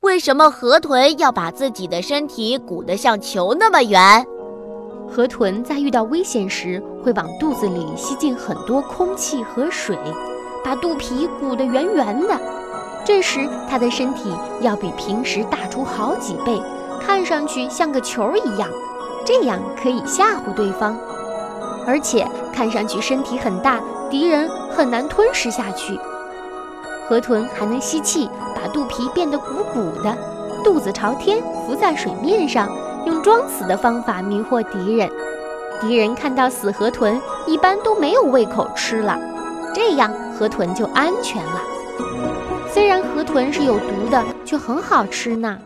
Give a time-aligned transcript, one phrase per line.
[0.00, 4.26] 为什么河豚要把自己的身体鼓得像球那么圆？
[5.06, 9.98] 河豚在遇到危险时，会往肚子里吸进很多空气和水，
[10.64, 12.40] 把肚皮鼓得圆圆的。
[13.04, 16.58] 这时，它的身体要比平时大出好几倍，
[17.00, 18.66] 看上去像个球一样，
[19.26, 20.96] 这样可以吓唬对方。
[21.86, 23.78] 而且看上去身体很大，
[24.08, 25.98] 敌人很难吞噬下去。
[27.12, 28.26] 河豚还能吸气，
[28.56, 30.16] 把肚皮变得鼓鼓的，
[30.64, 32.70] 肚子朝天，浮在水面上。
[33.04, 35.10] 用装死的方法迷惑敌人，
[35.78, 39.20] 敌人看到死河豚，一般都没有胃口吃了，
[39.74, 41.60] 这样河豚就安全了。
[42.72, 45.58] 虽然河豚是有毒的，却很好吃呢。